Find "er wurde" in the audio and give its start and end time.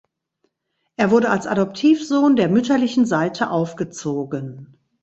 0.95-1.29